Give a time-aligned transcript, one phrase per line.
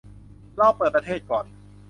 [0.59, 1.45] รอเปิดประเทศก่อน